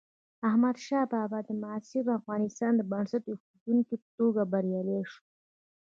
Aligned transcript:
احمدشاه 0.49 1.05
بابا 1.13 1.39
د 1.45 1.49
معاصر 1.61 2.03
افغانستان 2.19 2.71
د 2.75 2.81
بنسټ 2.91 3.23
ایښودونکي 3.27 3.95
په 4.01 4.07
توګه 4.17 4.41
بریالی 4.51 5.01
شو. 5.11 5.21